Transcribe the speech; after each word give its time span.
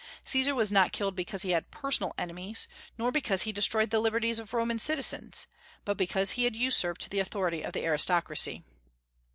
Caesar 0.23 0.55
was 0.55 0.71
not 0.71 0.91
killed 0.91 1.15
because 1.15 1.43
he 1.43 1.51
had 1.51 1.69
personal 1.69 2.15
enemies, 2.17 2.67
nor 2.97 3.11
because 3.11 3.43
he 3.43 3.51
destroyed 3.51 3.91
the 3.91 3.99
liberties 3.99 4.39
of 4.39 4.51
Roman 4.51 4.79
citizens, 4.79 5.45
but 5.85 5.95
because 5.95 6.31
he 6.31 6.45
had 6.45 6.55
usurped 6.55 7.07
the 7.11 7.19
authority 7.19 7.61
of 7.61 7.73
the 7.73 7.85
aristocracy. 7.85 8.63